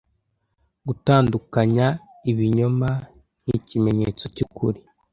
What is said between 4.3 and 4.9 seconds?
cyukuri.